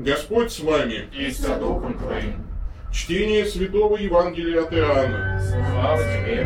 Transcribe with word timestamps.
Господь 0.00 0.50
с 0.50 0.60
вами. 0.60 1.08
и 1.12 1.30
с 1.30 1.40
Духом 1.40 1.92
Твоим. 1.98 2.46
Чтение 2.90 3.44
Святого 3.44 3.98
Евангелия 3.98 4.62
от 4.62 4.72
Иоанна. 4.72 5.38
Слава 5.46 6.02
Тебе, 6.02 6.42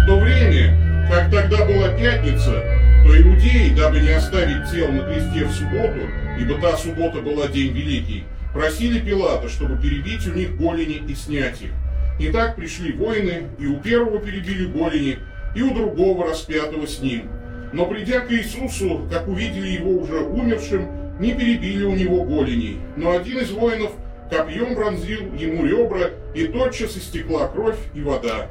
В 0.00 0.06
то 0.06 0.18
время, 0.18 1.06
как 1.10 1.30
тогда 1.30 1.66
была 1.66 1.94
пятница, 1.94 2.62
то 3.04 3.20
иудеи, 3.20 3.74
дабы 3.76 4.00
не 4.00 4.12
оставить 4.12 4.70
тел 4.72 4.90
на 4.90 5.04
кресте 5.04 5.44
в 5.44 5.52
субботу, 5.52 6.08
ибо 6.40 6.58
та 6.58 6.74
суббота 6.78 7.20
была 7.20 7.48
день 7.48 7.74
великий, 7.74 8.24
просили 8.54 9.00
Пилата, 9.00 9.50
чтобы 9.50 9.76
перебить 9.76 10.26
у 10.26 10.32
них 10.32 10.56
голени 10.56 11.02
и 11.06 11.14
снять 11.14 11.60
их. 11.60 11.72
И 12.18 12.32
так 12.32 12.56
пришли 12.56 12.92
воины, 12.92 13.48
и 13.58 13.66
у 13.66 13.78
первого 13.78 14.20
перебили 14.20 14.64
голени, 14.64 15.18
и 15.54 15.60
у 15.60 15.74
другого 15.74 16.28
распятого 16.28 16.86
с 16.86 17.00
ним. 17.00 17.28
Но 17.74 17.84
придя 17.84 18.20
к 18.20 18.32
Иисусу, 18.32 19.06
как 19.12 19.28
увидели 19.28 19.68
его 19.68 19.98
уже 19.98 20.20
умершим, 20.20 21.03
не 21.18 21.32
перебили 21.32 21.84
у 21.84 21.94
него 21.94 22.24
голеней. 22.24 22.78
Но 22.96 23.12
один 23.12 23.38
из 23.38 23.50
воинов 23.50 23.92
копьем 24.30 24.74
пронзил 24.74 25.32
ему 25.34 25.64
ребра, 25.64 26.10
и 26.34 26.46
тотчас 26.46 26.96
истекла 26.96 27.48
кровь 27.48 27.78
и 27.94 28.02
вода. 28.02 28.48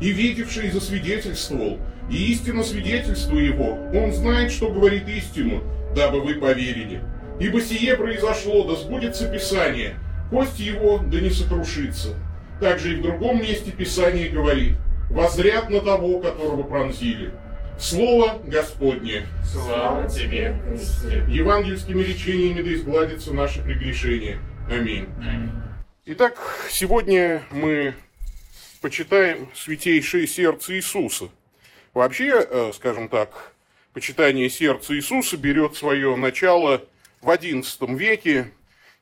И 0.00 0.10
видевший 0.10 0.70
засвидетельствовал, 0.70 1.78
и 2.10 2.32
истинно 2.32 2.62
свидетельство 2.62 3.36
его, 3.36 3.78
он 3.92 4.12
знает, 4.12 4.50
что 4.50 4.70
говорит 4.70 5.08
истину, 5.08 5.62
дабы 5.94 6.20
вы 6.20 6.34
поверили. 6.34 7.02
Ибо 7.40 7.60
сие 7.60 7.96
произошло, 7.96 8.64
да 8.64 8.76
сбудется 8.76 9.30
Писание, 9.30 9.96
кость 10.30 10.58
его 10.58 10.98
да 10.98 11.20
не 11.20 11.30
сокрушится. 11.30 12.14
Также 12.60 12.94
и 12.94 12.96
в 12.96 13.02
другом 13.02 13.40
месте 13.40 13.70
Писание 13.70 14.28
говорит, 14.28 14.76
возряд 15.10 15.70
на 15.70 15.80
того, 15.80 16.20
которого 16.20 16.62
пронзили. 16.62 17.32
Слово 17.78 18.40
Господне. 18.44 19.26
Слава 19.44 20.08
Тебе, 20.08 20.60
Христе. 20.68 21.24
Евангельскими 21.28 22.02
речениями 22.02 22.62
да 22.62 22.74
изгладятся 22.74 23.32
наши 23.32 23.62
прегрешения. 23.62 24.40
Аминь. 24.68 25.06
Аминь. 25.20 25.52
Итак, 26.06 26.38
сегодня 26.70 27.44
мы 27.52 27.94
почитаем 28.80 29.48
святейшее 29.54 30.26
сердце 30.26 30.74
Иисуса. 30.74 31.28
Вообще, 31.94 32.46
э, 32.50 32.72
скажем 32.74 33.08
так, 33.08 33.52
почитание 33.92 34.50
сердца 34.50 34.96
Иисуса 34.96 35.36
берет 35.36 35.76
свое 35.76 36.16
начало 36.16 36.84
в 37.20 37.28
XI 37.28 37.96
веке 37.96 38.52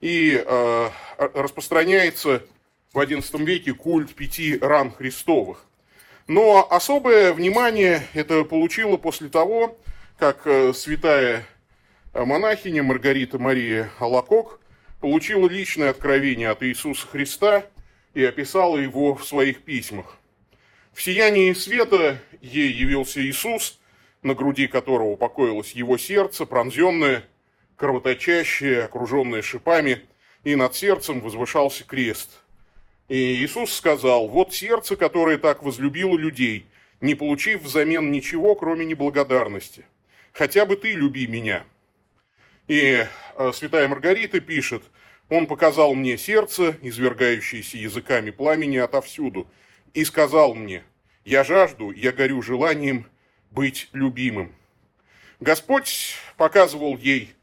и 0.01 0.43
э, 0.45 0.91
распространяется 1.19 2.43
в 2.93 2.99
XI 2.99 3.45
веке 3.45 3.73
культ 3.73 4.15
пяти 4.15 4.59
ран 4.61 4.93
Христовых. 4.93 5.66
Но 6.27 6.67
особое 6.71 7.33
внимание 7.33 8.03
это 8.13 8.43
получило 8.45 8.97
после 8.97 9.29
того, 9.29 9.79
как 10.19 10.47
э, 10.47 10.73
святая 10.73 11.47
монахиня 12.15 12.83
Маргарита 12.83 13.39
Мария 13.39 13.91
Алакок 14.01 14.61
получила 15.01 15.49
личное 15.49 15.91
откровение 15.91 16.51
от 16.51 16.65
Иисуса 16.65 17.07
Христа 17.07 17.65
и 18.15 18.25
описала 18.25 18.77
его 18.77 19.15
в 19.15 19.25
своих 19.25 19.63
письмах. 19.63 20.17
В 20.93 21.03
сиянии 21.03 21.53
света 21.53 22.19
ей 22.41 22.73
явился 22.73 23.21
Иисус, 23.21 23.79
на 24.23 24.35
груди 24.35 24.67
которого 24.67 25.15
покоилось 25.15 25.73
его 25.73 25.97
сердце, 25.99 26.47
пронзенное, 26.47 27.23
кровоточащее, 27.77 28.83
окруженное 28.85 29.43
шипами, 29.43 30.01
и 30.43 30.57
над 30.57 30.75
сердцем 30.75 31.21
возвышался 31.21 31.85
крест. 31.85 32.41
И 33.09 33.45
Иисус 33.45 33.73
сказал, 33.73 34.29
вот 34.29 34.53
сердце, 34.53 34.97
которое 34.97 35.39
так 35.39 35.63
возлюбило 35.63 36.17
людей, 36.17 36.67
не 37.01 37.15
получив 37.15 37.63
взамен 37.63 38.11
ничего, 38.11 38.55
кроме 38.55 38.85
неблагодарности. 38.85 39.85
Хотя 40.33 40.67
бы 40.67 40.77
ты 40.77 40.93
люби 40.93 41.27
меня. 41.27 41.65
И 42.67 43.07
э, 43.37 43.53
святая 43.53 43.87
Маргарита 43.87 44.41
пишет, 44.41 44.83
он 45.29 45.47
показал 45.47 45.95
мне 45.95 46.19
сердце, 46.19 46.77
извергающееся 46.83 47.79
языками 47.79 48.31
пламени 48.31 48.77
отовсюду, 48.79 49.47
и 49.95 50.05
сказал 50.05 50.55
мне, 50.55 50.83
я 51.25 51.45
жажду, 51.45 51.91
я 51.91 52.13
горю 52.13 52.43
желанием 52.43 53.07
быть 53.51 53.89
любимым. 53.93 54.55
Господь 55.41 56.17
показывал 56.37 56.97
ей 56.97 57.35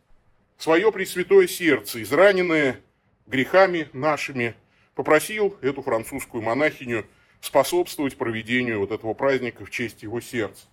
свое 0.57 0.91
пресвятое 0.91 1.47
сердце, 1.47 2.01
израненное 2.01 2.79
грехами 3.27 3.87
нашими, 3.93 4.55
попросил 4.95 5.57
эту 5.61 5.81
французскую 5.81 6.41
монахиню 6.43 7.05
способствовать 7.41 8.17
проведению 8.17 8.79
вот 8.79 8.91
этого 8.91 9.13
праздника 9.13 9.65
в 9.65 9.69
честь 9.69 10.03
его 10.03 10.21
сердца. 10.21 10.65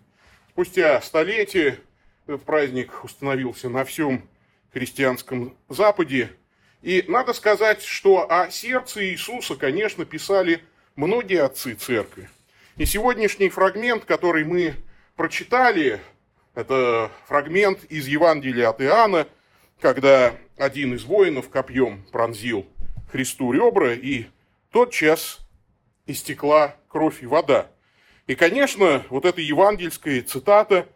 Спустя 0.51 1.01
столетия 1.01 1.79
этот 2.27 2.45
праздник 2.45 3.05
установился 3.05 3.69
на 3.69 3.85
всем 3.85 4.29
христианском 4.73 5.57
Западе. 5.69 6.31
И 6.83 7.05
надо 7.09 7.33
сказать, 7.33 7.83
что 7.83 8.31
о 8.31 8.51
сердце 8.51 9.07
Иисуса, 9.07 9.57
конечно, 9.57 10.05
писали 10.05 10.61
многие 10.97 11.43
отцы 11.43 11.75
церкви. 11.75 12.29
И 12.77 12.85
сегодняшний 12.85 13.49
фрагмент, 13.49 14.05
который 14.05 14.45
мы 14.45 14.75
прочитали, 15.17 16.01
это 16.55 17.11
фрагмент 17.27 17.85
из 17.85 18.07
Евангелия 18.07 18.69
от 18.69 18.81
Иоанна, 18.81 19.27
когда 19.81 20.35
один 20.57 20.95
из 20.95 21.05
воинов 21.05 21.51
копьем 21.51 22.05
пронзил 22.13 22.67
Христу 23.11 23.53
ребра, 23.53 23.93
и 23.93 24.27
тотчас 24.71 25.41
истекла 26.07 26.77
кровь 26.89 27.23
и 27.23 27.27
вода. 27.27 27.71
И, 28.27 28.35
конечно, 28.35 29.05
вот 29.11 29.25
эта 29.25 29.41
евангельская 29.41 30.23
цитата 30.23 30.87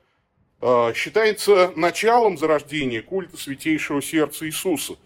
э, 0.61 0.93
считается 0.95 1.73
началом 1.77 2.39
зарождения 2.39 3.03
культа 3.03 3.37
Святейшего 3.37 4.01
Сердца 4.01 4.47
Иисуса, 4.47 4.97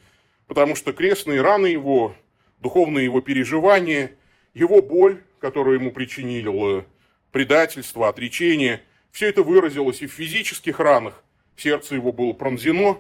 потому 0.47 0.77
что 0.77 0.93
крестные 0.93 1.41
раны 1.41 1.69
его, 1.69 2.15
духовные 2.61 3.05
его 3.05 3.21
переживания, 3.21 4.13
его 4.53 4.83
боль, 4.83 5.23
которую 5.41 5.79
ему 5.79 5.91
причинило 5.91 6.85
предательство, 7.33 8.09
отречение, 8.09 8.83
все 9.11 9.29
это 9.29 9.43
выразилось 9.43 10.03
и 10.03 10.07
в 10.07 10.13
физических 10.13 10.81
ранах, 10.81 11.23
сердце 11.57 11.95
его 11.95 12.13
было 12.13 12.33
пронзено, 12.33 12.99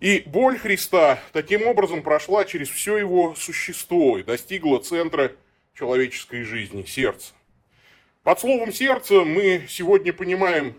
и 0.00 0.22
боль 0.26 0.58
Христа 0.58 1.18
таким 1.32 1.66
образом 1.66 2.02
прошла 2.02 2.44
через 2.44 2.68
все 2.68 2.96
его 2.98 3.34
существо 3.34 4.18
и 4.18 4.22
достигла 4.22 4.78
центра 4.78 5.32
человеческой 5.74 6.42
жизни, 6.42 6.82
сердца. 6.82 7.32
Под 8.22 8.40
словом 8.40 8.72
сердце 8.72 9.24
мы 9.24 9.66
сегодня 9.68 10.12
понимаем, 10.12 10.74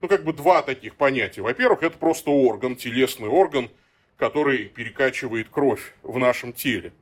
ну, 0.00 0.08
как 0.08 0.24
бы 0.24 0.32
два 0.32 0.62
таких 0.62 0.96
понятия. 0.96 1.42
Во-первых, 1.42 1.82
это 1.82 1.98
просто 1.98 2.30
орган, 2.30 2.74
телесный 2.74 3.28
орган, 3.28 3.70
который 4.16 4.64
перекачивает 4.64 5.48
кровь 5.48 5.94
в 6.02 6.18
нашем 6.18 6.52
теле. 6.52 6.92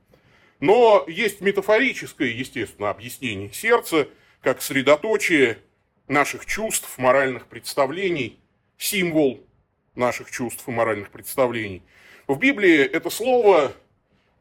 Но 0.59 1.03
есть 1.07 1.41
метафорическое, 1.41 2.29
естественно, 2.29 2.89
объяснение 2.89 3.51
сердца 3.51 4.07
как 4.41 4.61
средоточие 4.61 5.59
наших 6.07 6.45
чувств, 6.45 6.97
моральных 6.97 7.47
представлений, 7.47 8.39
символ 8.77 9.41
наших 9.95 10.31
чувств 10.31 10.67
и 10.67 10.71
моральных 10.71 11.09
представлений. 11.09 11.81
В 12.27 12.37
Библии 12.37 12.79
это 12.79 13.09
слово 13.09 13.73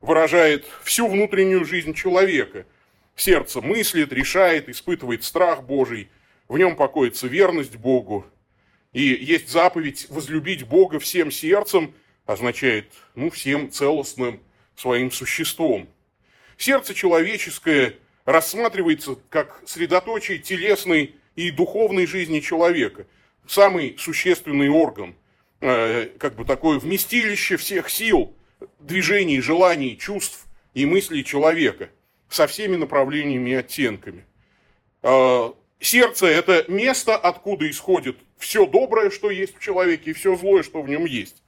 выражает 0.01 0.67
всю 0.83 1.09
внутреннюю 1.09 1.65
жизнь 1.65 1.95
человека. 1.95 2.67
Сердце 3.17 3.61
мыслит, 3.61 4.13
решает, 4.13 4.69
испытывает 4.69 5.25
страх 5.25 5.63
Божий, 5.63 6.11
в 6.49 6.59
нем 6.59 6.77
покоится 6.77 7.27
верность 7.27 7.77
Богу. 7.77 8.27
И 8.93 9.03
есть 9.03 9.49
заповедь 9.49 10.07
возлюбить 10.11 10.65
Бога 10.65 10.99
всем 10.99 11.31
сердцем, 11.31 11.95
означает, 12.27 12.93
ну, 13.15 13.31
всем 13.31 13.71
целостным 13.71 14.41
своим 14.77 15.11
существом. 15.11 15.89
Сердце 16.57 16.95
человеческое 16.95 17.97
рассматривается 18.25 19.17
как 19.29 19.63
средоточие 19.67 20.39
телесной 20.39 21.15
и 21.37 21.51
духовной 21.51 22.07
жизни 22.07 22.41
человека, 22.41 23.07
самый 23.47 23.97
существенный 23.99 24.69
орган– 24.69 25.15
как 25.65 26.35
бы 26.35 26.45
такое 26.45 26.79
вместилище 26.79 27.57
всех 27.57 27.89
сил, 27.89 28.35
движений, 28.81 29.41
желаний, 29.41 29.97
чувств 29.97 30.47
и 30.75 30.85
мыслей 30.85 31.25
человека 31.25 31.89
со 32.29 32.47
всеми 32.47 32.77
направлениями 32.77 33.51
и 33.51 33.55
оттенками. 33.55 34.27
Э, 35.03 35.53
сердце– 35.81 36.27
это 36.29 36.67
место, 36.69 37.17
откуда 37.17 37.71
исходит 37.71 38.19
все 38.37 38.67
доброе, 38.67 39.09
что 39.09 39.31
есть 39.31 39.57
в 39.57 39.61
человеке, 39.61 40.11
и 40.11 40.13
все 40.13 40.37
злое, 40.37 40.63
что 40.63 40.83
в 40.83 40.89
нем 40.89 41.07
есть. 41.07 41.43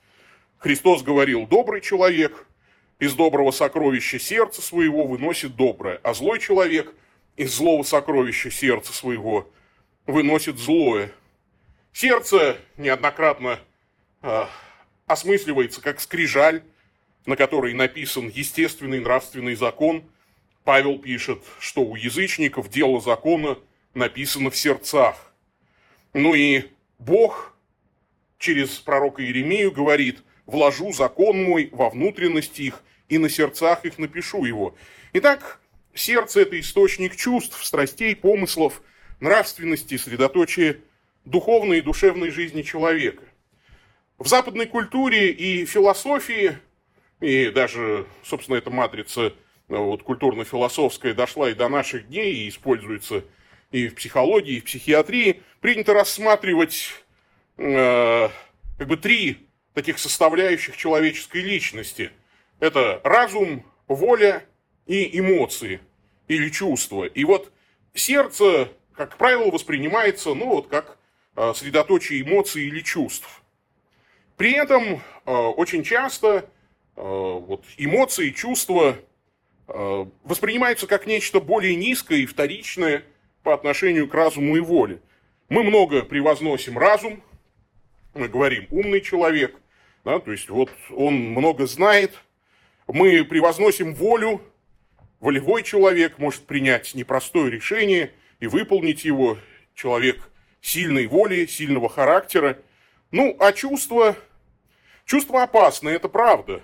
Христос 0.56 1.02
говорил, 1.02 1.46
добрый 1.46 1.82
человек 1.82 2.46
из 2.98 3.12
доброго 3.12 3.50
сокровища 3.50 4.18
сердца 4.18 4.62
своего 4.62 5.04
выносит 5.04 5.56
доброе, 5.56 6.00
а 6.02 6.14
злой 6.14 6.38
человек 6.38 6.94
из 7.36 7.52
злого 7.54 7.82
сокровища 7.82 8.50
сердца 8.50 8.94
своего 8.94 9.52
выносит 10.06 10.56
злое. 10.56 11.12
Сердце 11.92 12.56
неоднократно 12.78 13.58
Э, 13.58 13.75
осмысливается 15.06 15.80
как 15.80 16.00
скрижаль, 16.00 16.62
на 17.26 17.36
которой 17.36 17.74
написан 17.74 18.28
естественный 18.28 19.00
нравственный 19.00 19.54
закон. 19.54 20.04
Павел 20.64 20.98
пишет, 20.98 21.42
что 21.60 21.82
у 21.82 21.96
язычников 21.96 22.70
дело 22.70 23.00
закона 23.00 23.58
написано 23.94 24.50
в 24.50 24.56
сердцах. 24.56 25.32
Ну 26.12 26.34
и 26.34 26.64
Бог 26.98 27.56
через 28.38 28.70
пророка 28.70 29.22
Иеремию 29.22 29.72
говорит, 29.72 30.22
вложу 30.46 30.92
закон 30.92 31.42
мой 31.42 31.68
во 31.72 31.90
внутренности 31.90 32.62
их, 32.62 32.82
и 33.08 33.18
на 33.18 33.28
сердцах 33.28 33.84
их 33.84 33.98
напишу 33.98 34.44
его. 34.44 34.74
Итак, 35.12 35.60
сердце– 35.94 36.40
это 36.42 36.58
источник 36.58 37.16
чувств, 37.16 37.64
страстей, 37.64 38.16
помыслов, 38.16 38.82
нравственности, 39.20 39.96
средоточие 39.96 40.80
духовной 41.24 41.78
и 41.78 41.82
душевной 41.82 42.30
жизни 42.30 42.62
человека. 42.62 43.22
В 44.18 44.28
западной 44.28 44.66
культуре 44.66 45.30
и 45.30 45.66
философии, 45.66 46.56
и 47.20 47.50
даже, 47.50 48.06
собственно, 48.24 48.56
эта 48.56 48.70
матрица 48.70 49.34
вот, 49.68 50.02
культурно-философская 50.04 51.12
дошла 51.12 51.50
и 51.50 51.54
до 51.54 51.68
наших 51.68 52.08
дней, 52.08 52.32
и 52.32 52.48
используется 52.48 53.24
и 53.70 53.88
в 53.88 53.94
психологии, 53.94 54.56
и 54.56 54.60
в 54.60 54.64
психиатрии, 54.64 55.42
принято 55.60 55.92
рассматривать 55.92 56.92
э, 57.58 58.28
как 58.78 58.88
бы 58.88 58.96
три 58.96 59.48
таких 59.74 59.98
составляющих 59.98 60.78
человеческой 60.78 61.42
личности. 61.42 62.10
Это 62.58 63.02
разум, 63.04 63.66
воля 63.86 64.44
и 64.86 65.18
эмоции 65.18 65.80
или 66.26 66.48
чувства. 66.48 67.04
И 67.04 67.24
вот 67.24 67.52
сердце, 67.92 68.70
как 68.94 69.18
правило, 69.18 69.50
воспринимается, 69.50 70.32
ну 70.32 70.46
вот 70.46 70.68
как 70.68 70.96
э, 71.34 71.52
средоточие 71.54 72.22
эмоций 72.22 72.64
или 72.64 72.80
чувств. 72.80 73.42
При 74.36 74.52
этом 74.52 74.82
э, 74.84 75.30
очень 75.30 75.82
часто 75.82 76.48
э, 76.96 77.00
вот, 77.00 77.64
эмоции, 77.78 78.30
чувства 78.30 78.96
э, 79.68 80.06
воспринимаются 80.24 80.86
как 80.86 81.06
нечто 81.06 81.40
более 81.40 81.74
низкое 81.74 82.18
и 82.18 82.26
вторичное 82.26 83.02
по 83.42 83.54
отношению 83.54 84.08
к 84.08 84.14
разуму 84.14 84.56
и 84.56 84.60
воле. 84.60 85.00
Мы 85.48 85.62
много 85.62 86.02
превозносим 86.02 86.76
разум, 86.76 87.22
мы 88.14 88.28
говорим 88.28 88.66
умный 88.70 89.00
человек, 89.00 89.56
да, 90.04 90.18
то 90.18 90.32
есть 90.32 90.48
вот 90.48 90.70
он 90.90 91.14
много 91.14 91.66
знает, 91.66 92.12
мы 92.86 93.24
превозносим 93.24 93.94
волю, 93.94 94.42
волевой 95.20 95.62
человек 95.62 96.18
может 96.18 96.42
принять 96.46 96.94
непростое 96.94 97.50
решение 97.50 98.12
и 98.40 98.46
выполнить 98.46 99.04
его, 99.04 99.38
человек 99.74 100.30
сильной 100.60 101.06
воли, 101.06 101.46
сильного 101.46 101.88
характера. 101.88 102.58
Ну, 103.10 103.36
а 103.38 103.52
чувства, 103.52 104.16
чувства 105.04 105.44
опасны, 105.44 105.90
это 105.90 106.08
правда. 106.08 106.62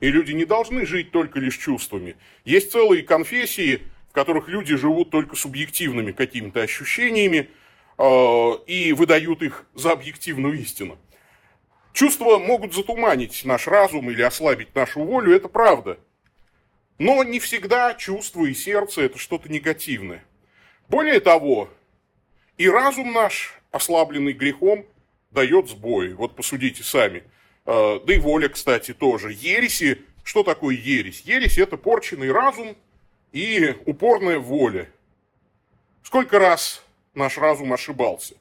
И 0.00 0.10
люди 0.10 0.32
не 0.32 0.44
должны 0.44 0.86
жить 0.86 1.10
только 1.10 1.38
лишь 1.38 1.56
чувствами. 1.56 2.16
Есть 2.44 2.72
целые 2.72 3.02
конфессии, 3.02 3.82
в 4.10 4.12
которых 4.12 4.48
люди 4.48 4.76
живут 4.76 5.10
только 5.10 5.36
субъективными 5.36 6.12
какими-то 6.12 6.62
ощущениями 6.62 7.50
э, 7.98 8.50
и 8.66 8.92
выдают 8.92 9.42
их 9.42 9.66
за 9.74 9.92
объективную 9.92 10.58
истину. 10.60 10.98
Чувства 11.92 12.38
могут 12.38 12.74
затуманить 12.74 13.42
наш 13.44 13.66
разум 13.66 14.10
или 14.10 14.20
ослабить 14.20 14.74
нашу 14.74 15.02
волю, 15.02 15.34
это 15.34 15.48
правда. 15.48 15.98
Но 16.98 17.22
не 17.24 17.40
всегда 17.40 17.94
чувства 17.94 18.44
и 18.44 18.54
сердце 18.54 19.02
это 19.02 19.18
что-то 19.18 19.50
негативное. 19.50 20.24
Более 20.88 21.20
того, 21.20 21.70
и 22.58 22.68
разум 22.68 23.12
наш, 23.12 23.54
ослабленный 23.70 24.32
грехом, 24.32 24.86
дает 25.36 25.68
сбой. 25.68 26.14
Вот 26.14 26.34
посудите 26.34 26.82
сами. 26.82 27.22
А, 27.64 28.00
да 28.00 28.14
и 28.14 28.18
воля, 28.18 28.48
кстати, 28.48 28.92
тоже. 28.92 29.32
Ереси, 29.32 30.02
что 30.24 30.42
такое 30.42 30.74
ересь? 30.74 31.20
Ересь– 31.20 31.58
это 31.58 31.76
порченный 31.76 32.32
разум 32.32 32.76
и 33.32 33.76
упорная 33.86 34.40
воля. 34.40 34.88
Сколько 36.02 36.38
раз 36.38 36.82
наш 37.14 37.38
разум 37.38 37.72
ошибался? 37.72 38.34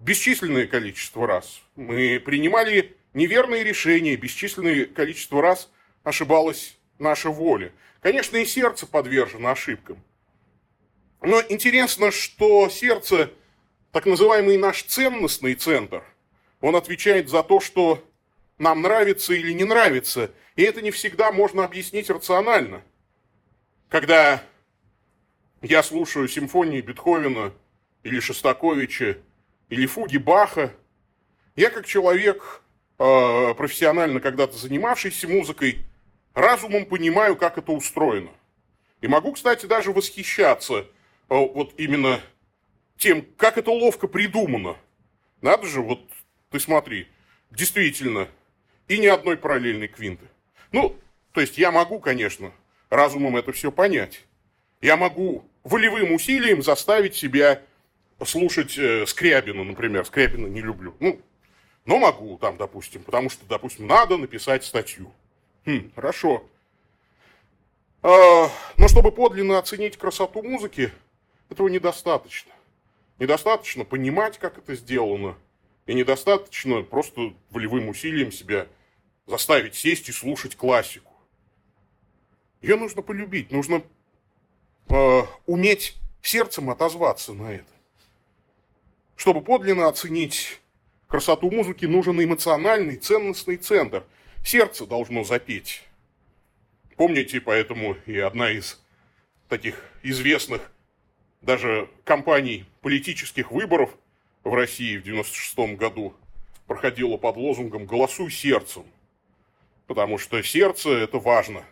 бесчисленное 0.00 0.66
количество 0.66 1.26
раз. 1.26 1.62
Мы 1.76 2.20
принимали 2.20 2.96
неверные 3.14 3.62
решения, 3.62 4.16
бесчисленное 4.16 4.86
количество 4.86 5.40
раз 5.42 5.70
ошибалась 6.02 6.76
наша 6.98 7.30
воля. 7.30 7.72
Конечно, 8.00 8.38
и 8.38 8.46
сердце 8.46 8.86
подвержено 8.86 9.50
ошибкам. 9.50 10.02
Но 11.22 11.42
интересно, 11.50 12.10
что 12.10 12.70
сердце, 12.70 13.30
так 13.92 14.06
называемый 14.06 14.56
наш 14.56 14.82
ценностный 14.82 15.54
центр, 15.54 16.02
он 16.60 16.76
отвечает 16.76 17.28
за 17.28 17.42
то, 17.42 17.60
что 17.60 18.04
нам 18.58 18.82
нравится 18.82 19.32
или 19.34 19.52
не 19.52 19.64
нравится. 19.64 20.30
И 20.56 20.62
это 20.62 20.82
не 20.82 20.90
всегда 20.90 21.32
можно 21.32 21.64
объяснить 21.64 22.10
рационально. 22.10 22.82
Когда 23.88 24.42
я 25.62 25.82
слушаю 25.82 26.28
симфонии 26.28 26.80
Бетховена 26.80 27.52
или 28.02 28.20
Шостаковича, 28.20 29.18
или 29.70 29.86
фуги 29.86 30.18
Баха. 30.18 30.72
Я 31.56 31.70
как 31.70 31.86
человек, 31.86 32.62
э, 32.98 33.54
профессионально 33.54 34.20
когда-то 34.20 34.56
занимавшийся 34.56 35.28
музыкой, 35.28 35.78
разумом 36.34 36.84
понимаю, 36.84 37.36
как 37.36 37.56
это 37.56 37.72
устроено. 37.72 38.30
И 39.00 39.08
могу, 39.08 39.32
кстати, 39.32 39.66
даже 39.66 39.92
восхищаться 39.92 40.74
э, 40.74 40.84
вот 41.28 41.72
именно 41.78 42.20
тем, 43.00 43.26
как 43.36 43.58
это 43.58 43.70
ловко 43.70 44.06
придумано. 44.06 44.76
Надо 45.40 45.66
же, 45.66 45.80
вот 45.80 46.00
ты 46.50 46.60
смотри, 46.60 47.08
действительно, 47.50 48.28
и 48.88 48.98
ни 48.98 49.06
одной 49.06 49.36
параллельной 49.36 49.88
квинты. 49.88 50.26
Ну, 50.70 50.94
то 51.32 51.40
есть 51.40 51.56
я 51.56 51.72
могу, 51.72 51.98
конечно, 51.98 52.52
разумом 52.90 53.38
это 53.38 53.52
все 53.52 53.72
понять. 53.72 54.26
Я 54.82 54.96
могу 54.96 55.44
волевым 55.64 56.12
усилием 56.12 56.62
заставить 56.62 57.16
себя 57.16 57.62
слушать 58.24 58.76
э, 58.76 59.06
Скрябина, 59.06 59.64
например. 59.64 60.04
Скрябина 60.04 60.46
не 60.46 60.60
люблю. 60.60 60.94
Ну, 61.00 61.20
но 61.86 61.98
могу 61.98 62.36
там, 62.36 62.58
допустим, 62.58 63.02
потому 63.02 63.30
что, 63.30 63.46
допустим, 63.46 63.86
надо 63.86 64.18
написать 64.18 64.62
статью. 64.62 65.10
Хм, 65.64 65.90
хорошо. 65.94 66.44
А, 68.02 68.50
но 68.76 68.88
чтобы 68.88 69.10
подлинно 69.10 69.58
оценить 69.58 69.96
красоту 69.96 70.42
музыки, 70.42 70.92
этого 71.48 71.68
недостаточно. 71.68 72.52
Недостаточно 73.20 73.84
понимать, 73.84 74.38
как 74.38 74.56
это 74.56 74.74
сделано, 74.74 75.36
и 75.84 75.92
недостаточно 75.92 76.82
просто 76.82 77.34
волевым 77.50 77.90
усилием 77.90 78.32
себя 78.32 78.66
заставить 79.26 79.74
сесть 79.74 80.08
и 80.08 80.12
слушать 80.12 80.56
классику. 80.56 81.12
Ее 82.62 82.76
нужно 82.76 83.02
полюбить, 83.02 83.52
нужно 83.52 83.82
э, 84.88 85.22
уметь 85.44 85.98
сердцем 86.22 86.70
отозваться 86.70 87.34
на 87.34 87.52
это. 87.52 87.70
Чтобы 89.16 89.42
подлинно 89.42 89.88
оценить 89.88 90.58
красоту 91.06 91.50
музыки, 91.50 91.84
нужен 91.84 92.24
эмоциональный, 92.24 92.96
ценностный 92.96 93.58
центр. 93.58 94.02
Сердце 94.42 94.86
должно 94.86 95.24
запеть. 95.24 95.82
Помните, 96.96 97.42
поэтому 97.42 97.98
и 98.06 98.18
одна 98.18 98.50
из 98.50 98.80
таких 99.50 99.84
известных 100.02 100.72
даже 101.40 101.88
кампаний 102.04 102.66
политических 102.80 103.50
выборов 103.50 103.96
в 104.44 104.54
России 104.54 104.96
в 104.96 105.02
96 105.02 105.76
году 105.76 106.14
проходила 106.66 107.16
под 107.16 107.36
лозунгом 107.36 107.86
«Голосуй 107.86 108.30
сердцем», 108.30 108.84
потому 109.86 110.18
что 110.18 110.42
сердце– 110.42 110.90
это 110.90 111.18
важно. 111.18 111.64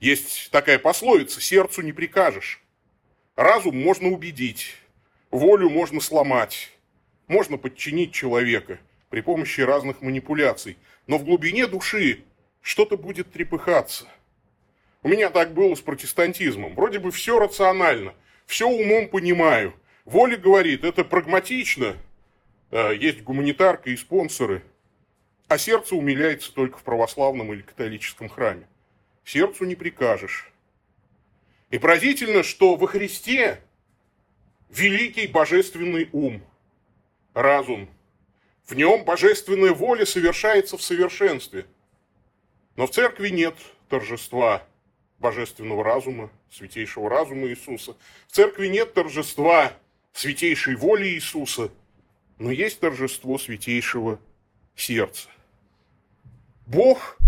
Есть 0.00 0.50
такая 0.50 0.78
пословица 0.78 1.40
«сердцу 1.40 1.82
не 1.82 1.92
прикажешь». 1.92 2.62
Разум 3.36 3.80
можно 3.80 4.08
убедить, 4.08 4.74
Волю 5.30 5.68
можно 5.68 6.00
сломать, 6.00 6.70
можно 7.26 7.58
подчинить 7.58 8.12
человека 8.12 8.78
при 9.10 9.20
помощи 9.20 9.60
разных 9.60 10.00
манипуляций, 10.00 10.78
но 11.06 11.18
в 11.18 11.24
глубине 11.24 11.66
души 11.66 12.24
что-то 12.62 12.96
будет 12.96 13.30
трепыхаться. 13.30 14.06
У 15.02 15.08
меня 15.08 15.30
так 15.30 15.52
было 15.52 15.74
с 15.74 15.80
протестантизмом. 15.80 16.74
Вроде 16.74 16.98
бы 16.98 17.10
все 17.10 17.38
рационально, 17.38 18.14
все 18.48 18.66
умом 18.66 19.08
понимаю. 19.08 19.74
Воля 20.06 20.38
говорит, 20.38 20.82
это 20.82 21.04
прагматично, 21.04 21.98
есть 22.72 23.22
гуманитарка 23.22 23.90
и 23.90 23.96
спонсоры, 23.96 24.64
а 25.48 25.58
сердце 25.58 25.94
умиляется 25.94 26.52
только 26.54 26.78
в 26.78 26.82
православном 26.82 27.52
или 27.52 27.60
католическом 27.60 28.30
храме. 28.30 28.66
Сердцу 29.22 29.66
не 29.66 29.74
прикажешь. 29.74 30.50
И 31.68 31.78
поразительно, 31.78 32.42
что 32.42 32.76
во 32.76 32.86
Христе 32.86 33.62
великий 34.70 35.26
божественный 35.26 36.08
ум, 36.12 36.42
разум. 37.34 37.90
В 38.64 38.74
нем 38.74 39.04
божественная 39.04 39.72
воля 39.72 40.06
совершается 40.06 40.78
в 40.78 40.82
совершенстве. 40.82 41.66
Но 42.76 42.86
в 42.86 42.92
церкви 42.92 43.28
нет 43.28 43.56
торжества 43.90 44.66
божественного 45.18 45.84
разума, 45.84 46.30
святейшего 46.50 47.10
разума 47.10 47.48
Иисуса. 47.48 47.96
В 48.26 48.32
церкви 48.32 48.68
нет 48.68 48.94
торжества 48.94 49.72
святейшей 50.12 50.76
воли 50.76 51.08
Иисуса, 51.08 51.70
но 52.38 52.50
есть 52.50 52.80
торжество 52.80 53.38
святейшего 53.38 54.20
сердца. 54.76 55.28
Бог 56.66 57.18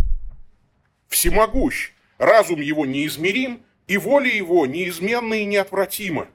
всемогущ, 1.09 1.92
разум 2.18 2.61
его 2.61 2.87
неизмерим, 2.87 3.62
и 3.87 3.97
воля 3.97 4.30
его 4.30 4.66
неизменна 4.66 5.35
и 5.35 5.44
неотвратима. 5.44 6.28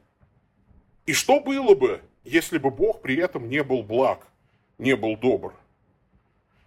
И 1.05 1.13
что 1.13 1.39
было 1.39 1.73
бы, 1.73 2.01
если 2.25 2.57
бы 2.57 2.69
Бог 2.71 3.01
при 3.01 3.15
этом 3.15 3.47
не 3.47 3.63
был 3.63 3.83
благ, 3.83 4.27
не 4.77 4.95
был 4.95 5.15
добр? 5.15 5.53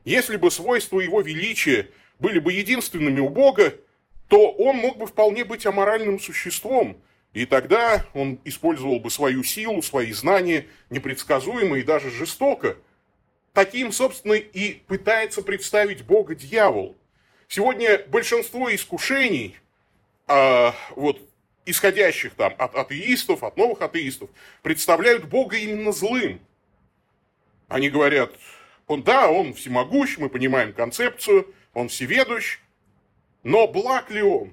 Если 0.05 0.37
бы 0.37 0.51
свойства 0.51 1.01
его 1.01 1.21
величия 1.21 1.91
были 2.19 2.39
бы 2.39 2.55
единственными 2.55 3.21
у 3.21 3.29
Бога, 3.29 3.75
то 4.29 4.51
он 4.53 4.77
мог 4.77 4.99
бы 4.99 5.07
вполне 5.07 5.45
быть 5.45 5.67
аморальным 5.67 6.21
существом, 6.21 7.01
и 7.33 7.47
тогда 7.47 8.07
он 8.15 8.39
использовал 8.45 9.01
бы 9.01 9.11
свою 9.11 9.43
силу, 9.43 9.83
свои 9.83 10.13
знания 10.13 10.67
непредсказуемо 10.91 11.79
и 11.79 11.83
даже 11.83 12.11
жестоко. 12.11 12.77
Таким, 13.53 13.91
собственно, 13.91 14.35
и 14.35 14.75
пытается 14.87 15.43
представить 15.43 16.05
Бога 16.05 16.35
дьявол. 16.35 16.97
Сегодня 17.49 18.05
большинство 18.09 18.73
искушений, 18.75 19.57
э, 20.29 20.73
вот, 20.95 21.21
исходящих 21.65 22.35
там 22.35 22.55
от 22.59 22.75
атеистов, 22.75 23.43
от 23.43 23.57
новых 23.57 23.81
атеистов, 23.83 24.31
представляют 24.63 25.25
Бога 25.25 25.57
именно 25.57 25.93
злым. 25.93 26.41
Они 27.69 27.91
говорят, 27.91 28.33
он, 28.87 29.03
да, 29.03 29.29
он 29.29 29.55
всемогущ, 29.55 30.19
мы 30.19 30.29
понимаем 30.29 30.73
концепцию, 30.73 31.53
он 31.75 31.89
всеведущ, 31.89 32.59
но 33.49 33.67
благ 33.67 34.11
ли 34.11 34.21
он? 34.21 34.53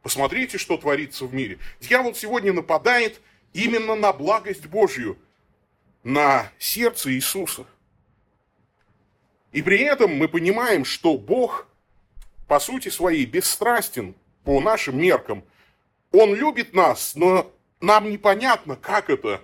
Посмотрите, 0.00 0.56
что 0.56 0.78
творится 0.78 1.26
в 1.26 1.34
мире. 1.34 1.58
Дьявол 1.80 2.14
сегодня 2.14 2.50
нападает 2.50 3.20
именно 3.52 3.94
на 3.94 4.14
благость 4.14 4.68
Божью, 4.68 5.18
на 6.02 6.50
сердце 6.58 7.12
Иисуса. 7.12 7.66
И 9.52 9.60
при 9.60 9.80
этом 9.80 10.16
мы 10.16 10.28
понимаем, 10.28 10.86
что 10.86 11.18
Бог 11.18 11.68
по 12.48 12.58
сути 12.58 12.88
своей 12.88 13.26
бесстрастен 13.26 14.14
по 14.44 14.62
нашим 14.62 14.98
меркам. 14.98 15.44
Он 16.10 16.34
любит 16.34 16.72
нас, 16.72 17.14
но 17.16 17.52
нам 17.82 18.10
непонятно, 18.10 18.76
как 18.76 19.10
это 19.10 19.42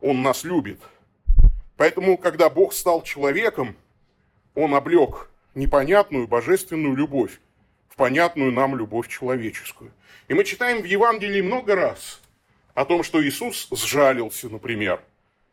Он 0.00 0.22
нас 0.22 0.44
любит. 0.44 0.80
Поэтому, 1.76 2.16
когда 2.16 2.48
Бог 2.48 2.72
стал 2.72 3.02
человеком, 3.02 3.76
Он 4.54 4.74
облег 4.74 5.28
непонятную 5.54 6.26
божественную 6.26 6.96
любовь 6.96 7.38
понятную 7.98 8.52
нам 8.52 8.76
любовь 8.76 9.08
человеческую. 9.08 9.92
И 10.28 10.34
мы 10.34 10.44
читаем 10.44 10.80
в 10.80 10.84
Евангелии 10.84 11.42
много 11.42 11.74
раз 11.74 12.22
о 12.72 12.86
том, 12.86 13.02
что 13.02 13.22
Иисус 13.22 13.68
сжалился, 13.70 14.48
например. 14.48 15.02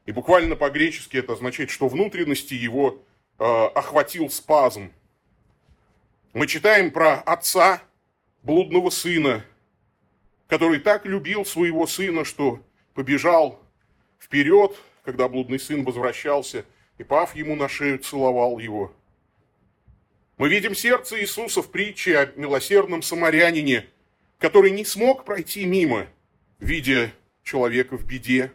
И 0.06 0.12
буквально 0.12 0.56
по-гречески 0.56 1.18
это 1.18 1.34
означает, 1.34 1.72
что 1.72 1.88
внутренности 1.90 2.54
его 2.54 3.04
э, 3.40 3.44
охватил 3.44 4.30
спазм. 4.30 4.94
Мы 6.34 6.46
читаем 6.46 6.92
про 6.92 7.16
отца 7.16 7.82
блудного 8.44 8.92
сына, 8.92 9.44
который 10.48 10.80
так 10.80 11.06
любил 11.06 11.46
своего 11.46 11.88
сына, 11.88 12.24
что 12.24 12.62
побежал 12.94 13.60
вперед, 14.20 14.78
когда 15.04 15.28
блудный 15.28 15.60
сын 15.60 15.84
возвращался, 15.84 16.64
и 17.00 17.04
пав 17.04 17.36
ему 17.36 17.56
на 17.56 17.68
шею, 17.68 17.98
целовал 17.98 18.60
его– 18.60 18.94
мы 20.38 20.50
видим 20.50 20.76
сердце 20.76 21.22
Иисуса 21.22 21.62
в 21.62 21.72
притче 21.72 22.18
о 22.20 22.26
милосердном 22.36 23.02
самарянине, 23.02 23.88
который 24.38 24.72
не 24.72 24.84
смог 24.84 25.24
пройти 25.24 25.66
мимо, 25.66 26.08
видя 26.60 27.14
человека 27.44 27.98
в 27.98 28.06
беде. 28.06 28.52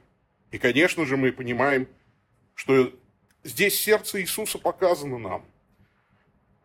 И, 0.50 0.58
конечно 0.58 1.06
же, 1.06 1.16
мы 1.16 1.32
понимаем, 1.32 1.88
что 2.54 2.92
здесь 3.44 3.80
сердце 3.80 4.20
Иисуса 4.20 4.58
показано 4.58 5.16
нам. 5.16 5.46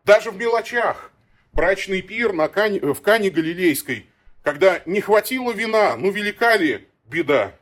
Даже 0.04 0.30
в 0.30 0.36
мелочах. 0.36 1.12
Брачный 1.52 2.02
пир 2.02 2.34
на 2.34 2.48
Кане, 2.48 2.80
в 2.80 3.00
Кане 3.00 3.30
Галилейской, 3.30 4.04
когда 4.42 4.82
не 4.84 5.00
хватило 5.00 5.50
вина, 5.52 5.96
ну 5.96 6.10
велика 6.10 6.54
ли 6.56 6.86
беда? 7.06 7.54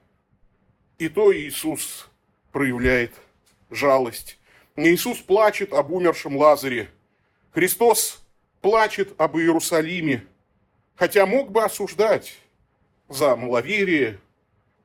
И 0.99 1.09
то 1.09 1.33
Иисус 1.33 2.11
проявляет 2.51 3.13
жалость. 3.71 4.41
Иисус 4.75 5.19
плачет 5.19 5.73
об 5.73 5.93
умершем 5.93 6.37
Лазаре– 6.37 6.91
Христос 7.55 8.21
плачет 8.61 9.15
об 9.17 9.37
Иерусалиме, 9.37 10.27
хотя 10.97 11.25
мог 11.25 11.53
бы 11.53 11.63
осуждать 11.63 12.37
за 13.09 13.37
маловерие, 13.37 14.19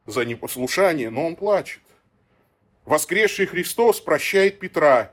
за 0.06 0.24
непослушание, 0.24 1.10
но 1.10 1.26
он 1.26 1.36
плачет. 1.36 1.82
Воскресший 2.86 3.48
Христос 3.48 4.00
прощает 4.00 4.60
Петра, 4.60 5.12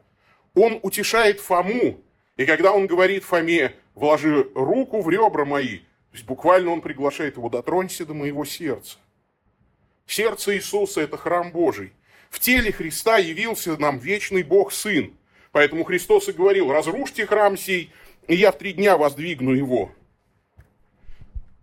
он 0.55 0.81
утешает 0.83 1.41
Фому, 1.41 1.99
и 2.37 2.45
когда 2.45 2.73
он 2.73 2.87
говорит 2.87 3.25
Фоме, 3.25 3.75
вложи 3.95 4.51
руку 4.55 5.01
в 5.01 5.09
ребра 5.09 5.47
мои, 5.47 5.79
то 5.79 6.13
есть 6.13 6.27
буквально 6.27 6.73
он 6.73 6.83
приглашает 6.83 7.39
его, 7.39 7.49
дотронься 7.49 8.05
до 8.05 8.13
моего 8.13 8.45
сердца. 8.45 8.99
Сердце 10.07 10.57
Иисуса– 10.57 11.01
это 11.03 11.17
храм 11.17 11.51
Божий. 11.51 11.95
В 12.29 12.39
теле 12.39 12.71
Христа 12.71 13.17
явился 13.17 13.79
нам 13.79 13.99
вечный 13.99 14.43
Бог 14.43 14.73
Сын– 14.73 15.17
Поэтому 15.57 15.85
Христос 15.85 16.29
и 16.29 16.33
говорил, 16.33 16.71
разрушьте 16.71 17.25
храм 17.25 17.57
сей, 17.57 17.91
и 18.29 18.35
я 18.35 18.53
в 18.53 18.59
три 18.59 18.75
дня 18.75 18.99
воздвигну 18.99 19.53
его. 19.53 19.91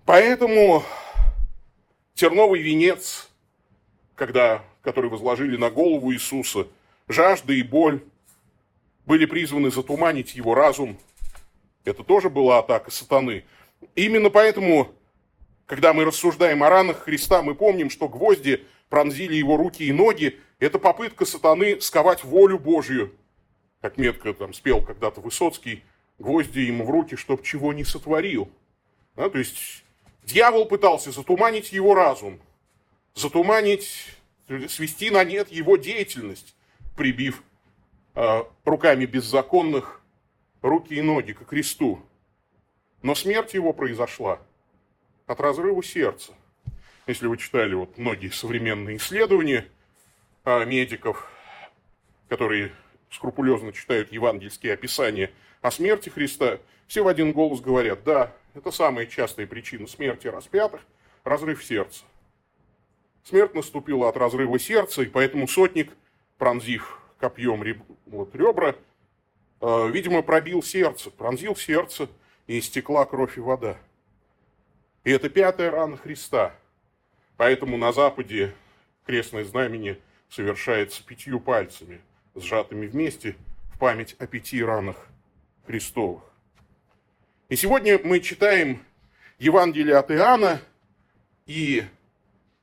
Поэтому 0.03 0.83
терновый 2.15 2.63
венец, 2.63 3.29
когда, 4.15 4.63
который 4.81 5.11
возложили 5.11 5.57
на 5.57 5.69
голову 5.69 6.11
Иисуса, 6.11 6.67
жажда 7.07 7.53
и 7.53 7.61
боль 7.61 8.01
были 9.05 9.25
призваны 9.25 9.69
затуманить 9.69 10.33
его 10.33 10.55
разум. 10.55 10.97
Это 11.85 12.03
тоже 12.03 12.31
была 12.31 12.57
атака 12.57 12.89
сатаны. 12.89 13.45
Именно 13.93 14.31
поэтому, 14.31 14.91
когда 15.67 15.93
мы 15.93 16.03
рассуждаем 16.03 16.63
о 16.63 16.69
ранах 16.71 17.03
Христа, 17.03 17.43
мы 17.43 17.53
помним, 17.53 17.91
что 17.91 18.09
гвозди 18.09 18.65
пронзили 18.89 19.35
его 19.35 19.55
руки 19.55 19.83
и 19.83 19.91
ноги. 19.91 20.39
Это 20.57 20.79
попытка 20.79 21.25
сатаны 21.25 21.79
сковать 21.79 22.23
волю 22.23 22.57
Божью– 22.57 23.13
как 23.83 23.97
метко 23.97 24.33
там 24.33 24.53
спел 24.53 24.81
когда-то 24.81 25.19
Высоцкий, 25.19 25.83
гвозди 26.17 26.59
ему 26.59 26.85
в 26.85 26.89
руки, 26.89 27.17
чтоб 27.17 27.43
чего 27.43 27.73
не 27.73 27.83
сотворил. 27.83 28.49
Да, 29.17 29.29
то 29.29 29.37
есть 29.37 29.83
дьявол 30.23 30.67
пытался 30.67 31.11
затуманить 31.11 31.73
его 31.73 31.93
разум, 31.93 32.39
затуманить, 33.13 34.15
свести 34.69 35.09
на 35.09 35.25
нет 35.25 35.51
его 35.51 35.75
деятельность, 35.75 36.55
прибив 36.95 37.43
э, 38.15 38.43
руками 38.63 39.05
беззаконных 39.05 40.01
руки 40.61 40.93
и 40.93 41.01
ноги 41.01 41.33
к 41.33 41.45
кресту. 41.45 41.99
Но 43.01 43.15
смерть 43.15 43.53
его 43.53 43.73
произошла 43.73 44.39
от 45.27 45.41
разрыва 45.41 45.83
сердца. 45.83 46.31
Если 47.05 47.27
вы 47.27 47.35
читали 47.35 47.73
вот 47.73 47.97
многие 47.97 48.29
современные 48.29 48.95
исследования 48.95 49.67
э, 50.45 50.63
медиков, 50.63 51.29
которые 52.29 52.71
скрупулезно 53.13 53.71
читают 53.71 54.11
евангельские 54.11 54.73
описания 54.73 55.31
о 55.61 55.71
смерти 55.71 56.09
Христа, 56.09 56.59
все 56.87 57.03
в 57.03 57.07
один 57.07 57.31
голос 57.31 57.61
говорят, 57.61 58.03
да, 58.03 58.33
это 58.53 58.71
самая 58.71 59.05
частая 59.05 59.47
причина 59.47 59.87
смерти 59.87 60.27
распятых– 60.27 60.81
разрыв 61.23 61.63
сердца. 61.63 62.03
Смерть 63.23 63.53
наступила 63.53 64.09
от 64.09 64.17
разрыва 64.17 64.59
сердца, 64.59 65.03
и 65.03 65.05
поэтому 65.05 65.47
сотник, 65.47 65.93
пронзив 66.37 66.99
копьем 67.19 67.63
ребра, 67.63 68.75
э, 69.61 69.89
видимо, 69.91 70.21
пробил 70.23 70.61
сердце, 70.61 71.09
пронзил 71.09 71.55
сердце, 71.55 72.09
и 72.47 72.59
истекла 72.59 73.05
кровь 73.05 73.37
и 73.37 73.41
вода. 73.41 73.77
И 75.05 75.11
это 75.11 75.29
пятая 75.29 75.71
рана 75.71 75.95
Христа. 75.95 76.53
Поэтому 77.37 77.77
на 77.77 77.93
Западе 77.93 78.53
крестное 79.05 79.45
знамение 79.45 79.99
совершается 80.29 81.05
пятью 81.05 81.39
пальцами– 81.39 82.01
сжатыми 82.35 82.87
вместе 82.87 83.35
в 83.73 83.77
память 83.77 84.15
о 84.19 84.27
пяти 84.27 84.63
ранах 84.63 85.07
Христовых. 85.65 86.23
И 87.49 87.55
сегодня 87.55 87.99
мы 88.03 88.19
читаем 88.19 88.83
Евангелие 89.37 89.97
от 89.97 90.11
Иоанна 90.11 90.61
и 91.45 91.83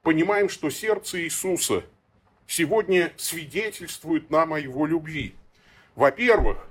понимаем, 0.03 0.49
что 0.49 0.71
сердце 0.71 1.23
Иисуса 1.23 1.85
сегодня 2.47 3.13
свидетельствует 3.17 4.31
нам 4.31 4.55
о 4.55 4.61
Его 4.61 4.87
любви. 4.87 5.35
Во-первых, 5.95 6.67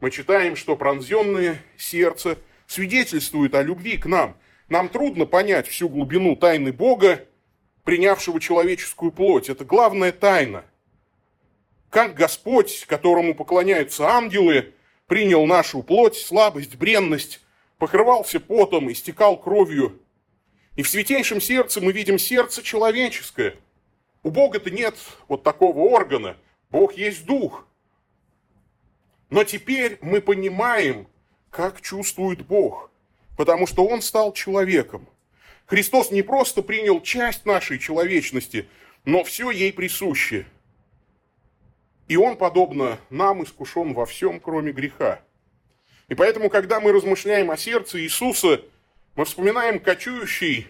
мы 0.00 0.10
читаем, 0.10 0.56
что 0.56 0.76
пронзенное 0.76 1.58
сердце 1.76 2.38
свидетельствует 2.66 3.54
о 3.54 3.62
любви 3.62 3.96
к 3.96 4.06
нам. 4.06 4.36
Нам 4.68 4.88
трудно 4.88 5.26
понять 5.26 5.68
всю 5.68 5.88
глубину 5.88 6.34
тайны 6.36 6.72
Бога, 6.72 7.24
принявшего 7.84 8.40
человеческую 8.40 9.12
плоть. 9.12 9.48
Это 9.48 9.64
главная 9.64 10.12
тайна– 10.12 10.64
как 11.92 12.14
Господь, 12.14 12.86
которому 12.86 13.34
поклоняются 13.34 14.08
ангелы, 14.08 14.72
принял 15.06 15.44
нашу 15.44 15.82
плоть, 15.82 16.16
слабость, 16.16 16.76
бренность, 16.76 17.42
покрывался 17.76 18.40
потом, 18.40 18.90
истекал 18.90 19.38
кровью. 19.38 20.00
И 20.74 20.82
в 20.82 20.88
святейшем 20.88 21.38
сердце 21.38 21.82
мы 21.82 21.92
видим 21.92 22.18
сердце 22.18 22.62
человеческое. 22.62 23.56
У 24.22 24.30
Бога-то 24.30 24.70
нет 24.70 24.94
вот 25.28 25.42
такого 25.42 25.80
органа. 25.80 26.38
Бог 26.70 26.94
есть 26.94 27.26
дух. 27.26 27.66
Но 29.28 29.44
теперь 29.44 29.98
мы 30.00 30.22
понимаем, 30.22 31.06
как 31.50 31.82
чувствует 31.82 32.46
Бог, 32.46 32.90
потому 33.36 33.66
что 33.66 33.84
Он 33.84 34.00
стал 34.00 34.32
человеком. 34.32 35.06
Христос 35.66 36.10
не 36.10 36.22
просто 36.22 36.62
принял 36.62 37.02
часть 37.02 37.44
нашей 37.44 37.78
человечности, 37.78 38.66
но 39.04 39.22
все 39.24 39.50
ей 39.50 39.74
присущее– 39.74 40.46
И 42.08 42.16
он, 42.16 42.36
подобно 42.36 42.98
нам, 43.10 43.42
искушен 43.42 43.94
во 43.94 44.06
всем, 44.06 44.40
кроме 44.40 44.72
греха. 44.72 45.20
И 46.08 46.14
поэтому, 46.14 46.50
когда 46.50 46.80
мы 46.80 46.92
размышляем 46.92 47.50
о 47.50 47.56
сердце 47.56 48.00
Иисуса, 48.02 48.60
мы 49.14 49.24
вспоминаем 49.24 49.78
кочующий 49.78 50.66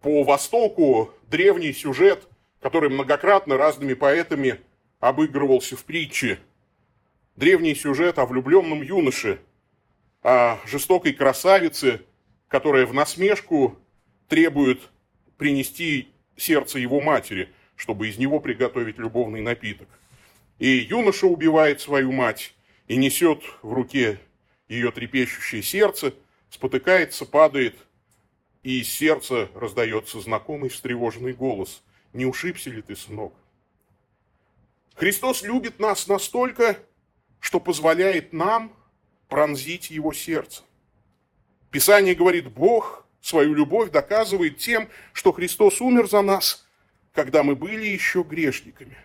по 0.00 0.24
Востоку 0.24 1.10
древний 1.30 1.72
сюжет, 1.72 2.28
который 2.60 2.90
многократно 2.90 3.56
разными 3.56 3.94
поэтами 3.94 4.60
обыгрывался 5.00 5.76
в 5.76 5.84
притче. 5.84 6.38
Древний 7.36 7.74
сюжет 7.74 8.18
о 8.18 8.26
влюбленном 8.26 8.82
юноше, 8.82 9.40
о 10.22 10.58
жестокой 10.66 11.12
красавице, 11.12 12.02
которая 12.48 12.84
в 12.84 12.92
насмешку 12.92 13.78
требует 14.28 14.80
принести 15.38 16.08
сердце 16.36 16.78
его 16.78 17.00
матери, 17.00 17.48
чтобы 17.74 18.08
из 18.08 18.18
него 18.18 18.38
приготовить 18.38 18.98
любовный 18.98 19.40
напиток. 19.40 19.88
И 20.62 20.86
юноша 20.88 21.26
убивает 21.26 21.80
свою 21.80 22.12
мать 22.12 22.54
и 22.86 22.94
несет 22.94 23.42
в 23.62 23.72
руке 23.72 24.20
ее 24.68 24.92
трепещущее 24.92 25.60
сердце, 25.60 26.14
спотыкается, 26.50 27.26
падает, 27.26 27.76
и 28.62 28.78
из 28.78 28.88
сердца 28.88 29.48
раздается 29.56 30.20
знакомый 30.20 30.70
встревоженный 30.70 31.32
голос. 31.32 31.82
«Не 32.12 32.26
ушибся 32.26 32.70
ли 32.70 32.80
ты, 32.80 32.94
сынок?» 32.94 33.34
Христос 34.94 35.42
любит 35.42 35.80
нас 35.80 36.06
настолько, 36.06 36.78
что 37.40 37.58
позволяет 37.58 38.32
нам 38.32 38.72
пронзить 39.28 39.90
его 39.90 40.12
сердце. 40.12 40.62
Писание 41.72 42.14
говорит, 42.14 42.46
Бог 42.52 43.04
свою 43.20 43.52
любовь 43.54 43.90
доказывает 43.90 44.58
тем, 44.58 44.88
что 45.12 45.32
Христос 45.32 45.80
умер 45.80 46.08
за 46.08 46.22
нас, 46.22 46.64
когда 47.12 47.42
мы 47.42 47.56
были 47.56 47.86
еще 47.86 48.22
грешниками. 48.22 48.96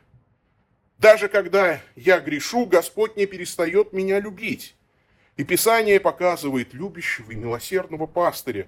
Даже 0.98 1.28
когда 1.28 1.80
я 1.96 2.20
грешу, 2.20 2.66
Господь 2.66 3.18
не 3.18 3.26
перестает 3.28 3.94
меня 3.94 4.20
любить. 4.20 4.76
И 5.36 5.44
Писание 5.44 6.00
показывает 6.00 6.74
любящего 6.74 7.32
и 7.32 7.36
милосердного 7.36 8.08
пастыря. 8.08 8.68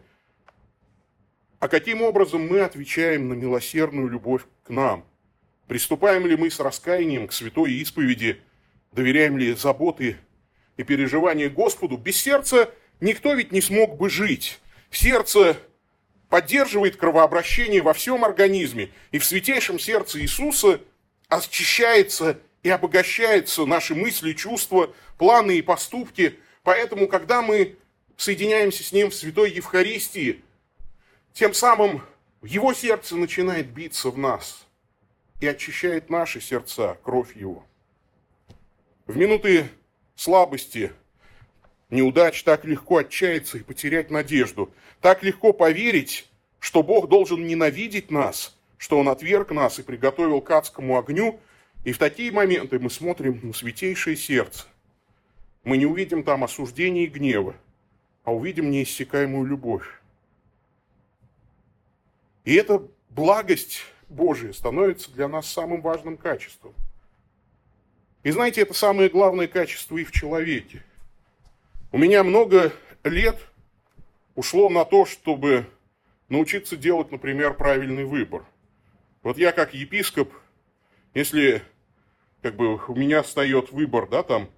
А 1.59 1.67
каким 1.67 2.03
образом 2.03 2.47
мы 2.47 2.61
отвечаем 2.61 3.27
на 3.29 3.33
милосердную 3.33 4.07
любовь 4.07 4.43
к 4.63 4.69
нам? 4.69 5.03
Приступаем 5.67 6.25
ли 6.27 6.37
мы 6.37 6.51
с 6.51 6.59
раскаянием 6.59 7.27
к 7.27 7.33
святой 7.33 7.73
исповеди? 7.73 8.39
Доверяем 8.91 9.37
ли 9.37 9.53
заботы 9.53 10.17
и 10.77 10.83
переживания 10.83 11.49
Господу? 11.49 11.97
Без 11.97 12.17
сердца 12.17 12.71
никто 13.01 13.33
ведь 13.33 13.51
не 13.51 13.61
смог 13.61 13.97
бы 13.97 14.09
жить. 14.09 14.59
Сердце 14.91 15.57
поддерживает 16.29 16.95
кровообращение 16.95 17.81
во 17.81 17.93
всем 17.93 18.23
организме. 18.23 18.91
И 19.11 19.17
в 19.17 19.25
святейшем 19.25 19.79
сердце 19.79 20.21
Иисуса 20.21 20.79
очищается 21.29 22.39
и 22.63 22.69
обогащается 22.69 23.65
наши 23.65 23.95
мысли, 23.95 24.33
чувства, 24.33 24.93
планы 25.17 25.57
и 25.57 25.61
поступки– 25.61 26.37
Поэтому, 26.63 27.07
когда 27.07 27.41
мы 27.41 27.77
соединяемся 28.17 28.83
с 28.83 28.91
Ним 28.91 29.09
в 29.09 29.15
Святой 29.15 29.51
Евхаристии, 29.51 30.43
тем 31.33 31.53
самым 31.53 32.03
Его 32.43 32.73
сердце 32.73 33.15
начинает 33.15 33.71
биться 33.71 34.11
в 34.11 34.17
нас 34.17 34.67
и 35.39 35.47
очищает 35.47 36.11
наши 36.11 36.41
сердца, 36.41 36.97
кровь 37.03 37.35
Его. 37.35 37.65
В 39.07 39.17
минуты 39.17 39.67
слабости, 40.15 40.91
неудач 41.89 42.43
так 42.43 42.65
легко 42.65 42.97
отчаяться 42.97 43.57
и 43.57 43.63
потерять 43.63 44.11
надежду. 44.11 44.71
Так 45.01 45.23
легко 45.23 45.53
поверить, 45.53 46.29
что 46.59 46.83
Бог 46.83 47.09
должен 47.09 47.47
ненавидеть 47.47 48.11
нас, 48.11 48.55
что 48.79 48.97
Он 48.97 49.09
отверг 49.09 49.51
нас 49.51 49.77
и 49.77 49.83
приготовил 49.83 50.41
к 50.41 50.49
адскому 50.49 50.97
огню. 50.97 51.39
И 51.83 51.91
в 51.91 51.99
такие 51.99 52.31
моменты 52.31 52.79
мы 52.79 52.89
смотрим 52.89 53.39
на 53.43 53.53
святейшее 53.53 54.15
сердце– 54.15 54.65
мы 55.63 55.77
не 55.77 55.85
увидим 55.85 56.23
там 56.23 56.43
осуждения 56.43 57.03
и 57.03 57.07
гнева, 57.07 57.55
а 58.23 58.33
увидим 58.33 58.71
неиссякаемую 58.71 59.45
любовь. 59.45 59.87
И 62.45 62.55
эта 62.55 62.81
благость 63.09 63.81
Божия 64.07 64.53
становится 64.53 65.11
для 65.11 65.27
нас 65.27 65.47
самым 65.47 65.81
важным 65.81 66.17
качеством. 66.17 66.73
И 68.23 68.31
знаете, 68.31 68.61
это 68.61 68.73
самое 68.73 69.09
главное 69.09 69.47
качество 69.47 69.97
и 69.97 70.03
в 70.03 70.11
человеке. 70.11 70.83
У 71.91 71.97
меня 71.97 72.23
много 72.23 72.73
лет 73.03 73.37
ушло 74.35 74.69
на 74.69 74.85
то, 74.85 75.05
чтобы 75.05 75.65
научиться 76.27 76.77
делать, 76.77 77.11
например, 77.11 77.53
правильный 77.53 78.05
выбор. 78.05 78.43
Вот 79.23 79.37
я 79.37 79.51
как 79.51 79.73
епископ, 79.73 80.33
если 81.13 81.61
как 82.41 82.55
бы 82.55 82.75
у 82.75 82.95
меня 82.95 83.21
встает 83.21 83.71
выбор, 83.71 84.07
да, 84.07 84.23
там, 84.23 84.49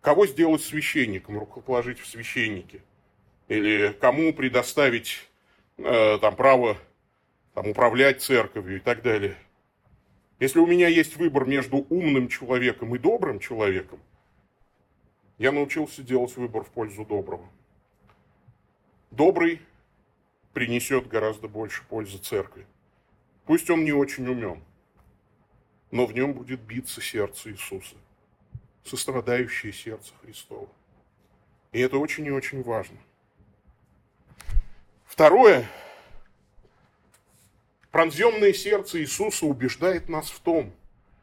Кого 0.00 0.26
сделать 0.26 0.62
священником, 0.62 1.38
рукоположить 1.38 1.98
в 1.98 2.06
священнике? 2.06 2.82
Или 3.48 3.92
кому 3.92 4.32
предоставить 4.32 5.28
э, 5.76 6.18
там, 6.20 6.36
право 6.36 6.76
там, 7.54 7.68
управлять 7.68 8.22
церковью 8.22 8.76
и 8.76 8.80
так 8.80 9.02
далее? 9.02 9.36
Если 10.38 10.60
у 10.60 10.66
меня 10.66 10.86
есть 10.86 11.16
выбор 11.16 11.46
между 11.46 11.78
умным 11.90 12.28
человеком 12.28 12.94
и 12.94 12.98
добрым 12.98 13.40
человеком, 13.40 13.98
я 15.36 15.50
научился 15.50 16.02
делать 16.02 16.36
выбор 16.36 16.62
в 16.62 16.70
пользу 16.70 17.04
доброго. 17.04 17.48
Добрый 19.10 19.60
принесет 20.52 21.08
гораздо 21.08 21.48
больше 21.48 21.82
пользы 21.88 22.18
церкви. 22.18 22.66
Пусть 23.48 23.70
он 23.70 23.82
не 23.82 23.92
очень 23.92 24.28
умен, 24.28 24.62
но 25.90 26.04
в 26.04 26.12
нем 26.12 26.34
будет 26.34 26.60
биться 26.60 27.00
сердце 27.00 27.50
Иисуса 27.50 27.96
сострадающее 28.84 29.72
сердце 29.72 30.12
Христово. 30.20 30.68
И 31.72 31.80
это 31.80 31.96
очень 31.96 32.26
и 32.26 32.30
очень 32.30 32.62
важно. 32.62 32.98
Второе. 35.06 35.66
Пронзенное 37.90 38.52
сердце 38.52 39.00
Иисуса 39.00 39.46
убеждает 39.46 40.10
нас 40.10 40.28
в 40.28 40.40
том, 40.40 40.70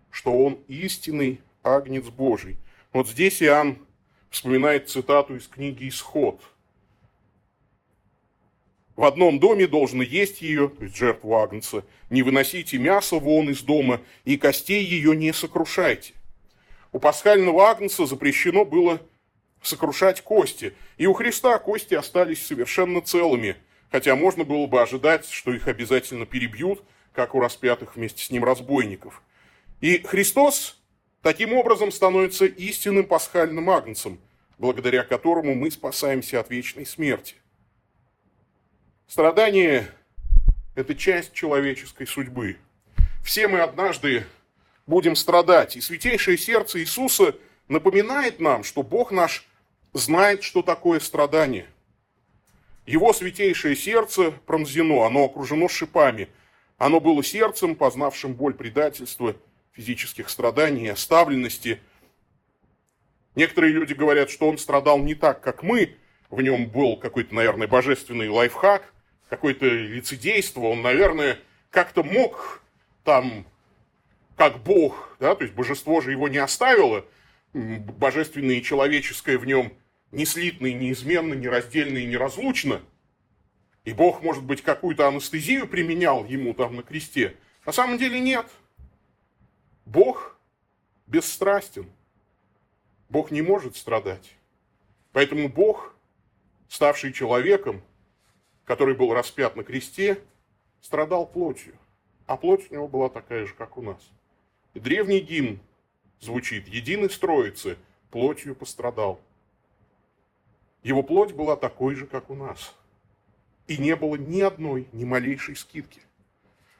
что 0.09 0.31
Он 0.33 0.55
истинный 0.67 1.41
агнец 1.61 2.05
Божий. 2.05 2.57
Вот 2.91 3.07
здесь 3.07 3.43
Иоанн 3.43 3.85
вспоминает 4.31 4.89
цитату 4.89 5.35
из 5.35 5.47
книги 5.47 5.87
«Исход». 5.87 6.41
В 8.95 9.03
одном 9.03 9.39
доме 9.39 9.67
должно 9.67 10.03
есть 10.03 10.41
ее, 10.41 10.69
то 10.69 10.83
есть 10.83 10.95
жертву 10.95 11.35
агнца, 11.35 11.83
не 12.09 12.23
выносите 12.23 12.77
мясо 12.77 13.17
вон 13.17 13.49
из 13.49 13.61
дома, 13.61 14.01
и 14.23 14.37
костей 14.37 14.83
ее 14.83 15.15
не 15.15 15.33
сокрушайте. 15.33 16.13
У 16.93 16.99
пасхального 16.99 17.69
агнца 17.69 18.05
запрещено 18.05 18.63
было 18.63 19.01
сокрушать 19.61 20.21
кости, 20.21 20.73
и 20.97 21.07
у 21.07 21.13
Христа 21.13 21.57
кости 21.59 21.93
остались 21.93 22.45
совершенно 22.45 23.01
целыми, 23.01 23.57
хотя 23.91 24.15
можно 24.15 24.45
было 24.45 24.65
бы 24.65 24.81
ожидать, 24.81 25.27
что 25.29 25.53
их 25.53 25.67
обязательно 25.67 26.25
перебьют, 26.25 26.81
как 27.11 27.35
у 27.35 27.41
распятых 27.41 27.95
вместе 27.95 28.23
с 28.23 28.29
ним 28.29 28.45
разбойников. 28.45 29.21
И 29.81 29.97
Христос 30.05 30.79
таким 31.21 31.53
образом 31.53 31.91
становится 31.91 32.45
истинным 32.45 33.05
пасхальным 33.05 33.69
агнцем, 33.69 34.19
благодаря 34.57 35.03
которому 35.03 35.53
мы 35.53 35.69
спасаемся 35.71 36.39
от 36.39 36.49
вечной 36.49 36.85
смерти. 36.85 37.35
Страдание– 39.07 39.87
это 40.75 40.95
часть 40.95 41.31
человеческой 41.33 42.07
судьбы. 42.07 42.57
Все 43.23 43.47
мы 43.47 43.59
однажды 43.61 44.25
будем 44.87 45.15
страдать. 45.15 45.77
И 45.77 45.81
святейшее 45.81 46.37
сердце 46.37 46.79
Иисуса 46.79 47.35
напоминает 47.67 48.39
нам, 48.39 48.63
что 48.63 48.81
Бог 48.81 49.11
наш 49.11 49.47
знает, 49.93 50.43
что 50.43 50.63
такое 50.63 50.99
страдание. 50.99 51.67
Его 52.87 53.13
святейшее 53.13 53.75
сердце 53.75 54.31
пронзено, 54.31 55.05
оно 55.05 55.25
окружено 55.25 55.67
шипами. 55.67 56.27
Оно 56.77 56.99
было 56.99 57.23
сердцем, 57.23 57.75
познавшим 57.75 58.33
боль 58.33 58.55
предательства, 58.55 59.35
физических 59.71 60.29
страданий, 60.29 60.89
оставленности. 60.89 61.79
Некоторые 63.35 63.71
люди 63.71 63.93
говорят, 63.93 64.31
что 64.31 64.49
он 64.49 64.57
страдал 64.57 64.97
не 64.97 65.13
так, 65.13 65.41
как 65.41 65.61
мы. 65.61 65.95
В 66.31 66.41
нем 66.41 66.67
был 66.67 66.97
какой-то, 66.97 67.35
наверное, 67.35 67.67
божественный 67.67 68.29
лайфхак, 68.29 68.93
какое-то 69.29 69.65
лицедейство. 69.65 70.61
Он, 70.61 70.81
наверное, 70.81 71.39
как-то 71.69 72.03
мог 72.03 72.61
там 73.03 73.45
как 74.35 74.61
Бог, 74.63 75.15
да, 75.19 75.35
то 75.35 75.43
есть 75.43 75.55
божество 75.55 76.01
же 76.01 76.11
его 76.11 76.27
не 76.27 76.37
оставило, 76.37 77.05
божественное 77.53 78.55
и 78.55 78.63
человеческое 78.63 79.37
в 79.37 79.45
нем 79.45 79.73
не 80.11 80.25
слитно, 80.25 80.67
неизменно, 80.67 81.33
нераздельно 81.33 81.97
и 81.97 82.05
неразлучно. 82.05 82.81
И 83.85 83.93
Бог, 83.93 84.23
может 84.23 84.43
быть, 84.43 84.61
какую-то 84.61 85.07
анестезию 85.07 85.67
применял 85.67 86.25
ему 86.25 86.53
там 86.53 86.75
на 86.75 86.83
кресте. 86.83 87.35
На 87.65 87.71
самом 87.71 87.97
деле 87.97 88.19
нет. 88.19 88.45
Бог 89.85 90.37
бесстрастен. 91.07 91.89
Бог 93.09 93.31
не 93.31 93.41
может 93.41 93.77
страдать. 93.77 94.35
Поэтому 95.11 95.49
Бог, 95.49 95.93
ставший 96.67 97.13
человеком, 97.13 97.81
который 98.65 98.95
был 98.95 99.13
распят 99.13 99.55
на 99.55 99.63
кресте, 99.63 100.19
страдал 100.81 101.25
плотью. 101.25 101.77
А 102.25 102.37
плоть 102.37 102.69
у 102.69 102.73
него 102.73 102.87
была 102.87 103.09
такая 103.09 103.45
же, 103.45 103.53
как 103.53 103.77
у 103.77 103.81
нас. 103.81 104.01
И 104.73 104.79
древний 104.79 105.19
гимн 105.19 105.59
звучит 106.19 106.67
«Единый 106.67 107.09
строицы 107.09 107.77
плотью 108.11 108.55
пострадал». 108.55 109.21
Его 110.83 111.01
плоть 111.01 111.31
была 111.31 111.55
такой 111.55 111.95
же, 111.95 112.05
как 112.05 112.29
у 112.29 112.35
нас. 112.35 112.75
И 113.67 113.77
не 113.77 113.95
было 113.95 114.15
ни 114.15 114.41
одной, 114.41 114.87
ни 114.91 115.03
малейшей 115.03 115.55
скидки. 115.55 116.01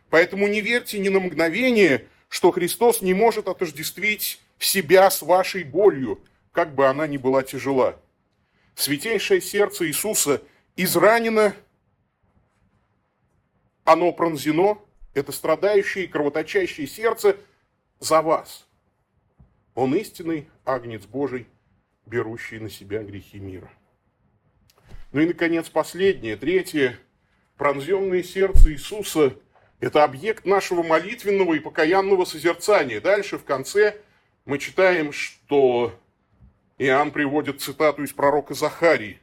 Поэтому 0.10 0.48
не 0.48 0.62
верьте 0.62 1.00
ни 1.00 1.10
на 1.10 1.19
мгновение, 1.19 2.08
что 2.30 2.52
Христос 2.52 3.02
не 3.02 3.13
может 3.13 3.48
отождествить 3.48 4.39
себя 4.60 5.10
с 5.10 5.21
вашей 5.21 5.63
болью, 5.63 6.21
как 6.52 6.76
бы 6.76 6.88
она 6.88 7.08
ни 7.08 7.17
была 7.17 7.43
тяжела. 7.43 8.00
Святейшее 8.76 9.41
сердце 9.41 9.88
Иисуса 9.88 10.41
изранено, 10.76 11.56
оно 13.86 14.12
пронзено, 14.12 14.80
это 15.13 15.32
страдающее 15.32 16.04
и 16.04 16.08
кровоточащее 16.08 16.88
сердце 16.88 17.38
за 18.00 18.21
вас. 18.21 18.67
Он 19.76 19.95
истинный 19.95 20.50
агнец 20.65 21.06
Божий, 21.06 21.48
берущий 22.06 22.60
на 22.60 22.69
себя 22.69 23.04
грехи 23.04 23.39
мира. 23.39 23.71
Ну 25.13 25.21
и, 25.21 25.28
наконец, 25.28 25.69
последнее, 25.69 26.36
третье. 26.36 27.00
Пронзенное 27.56 28.21
сердце 28.21 28.74
Иисуса– 28.74 29.38
это 29.80 30.04
объект 30.04 30.45
нашего 30.45 30.84
молитвенного 30.84 31.54
и 31.54 31.60
покаянного 31.60 32.26
созерцания. 32.26 33.00
Дальше, 33.00 33.38
в 33.38 33.45
конце, 33.45 34.02
мы 34.43 34.58
читаем, 34.58 35.13
что 35.13 35.98
Иоанн 36.78 37.12
приводит 37.12 37.62
цитату 37.62 38.04
из 38.04 38.12
пророка 38.12 38.54
Захарии. 38.54 39.21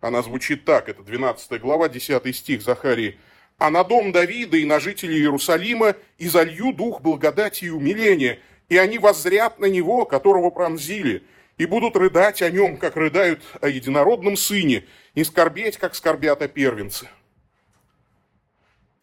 Она 0.00 0.22
звучит 0.22 0.64
так, 0.64 0.88
это 0.88 1.02
12 1.02 1.60
глава, 1.60 1.88
10 1.88 2.34
стих 2.36 2.62
Захарии. 2.62 3.18
«А 3.58 3.70
на 3.70 3.84
дом 3.84 4.12
Давида 4.12 4.56
и 4.56 4.64
на 4.64 4.80
жителей 4.80 5.18
Иерусалима 5.18 5.96
изолью 6.18 6.72
дух 6.72 7.00
благодати 7.00 7.66
и 7.66 7.70
умиления, 7.70 8.38
и 8.68 8.76
они 8.76 8.98
воззрят 8.98 9.58
на 9.58 9.66
него, 9.66 10.04
которого 10.04 10.50
пронзили, 10.50 11.22
и 11.56 11.66
будут 11.66 11.96
рыдать 11.96 12.42
о 12.42 12.50
нем, 12.50 12.76
как 12.76 12.96
рыдают 12.96 13.42
о 13.60 13.68
единородном 13.68 14.36
сыне, 14.36 14.84
и 15.14 15.22
скорбеть, 15.22 15.76
как 15.76 15.94
скорбят 15.94 16.42
о 16.42 16.48
первенце». 16.48 17.08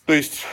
То 0.06 0.14
есть, 0.14 0.46